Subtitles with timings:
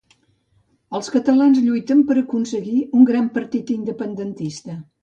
[0.99, 4.85] Els catalans lluiten per aconseguir un gran partit independentista.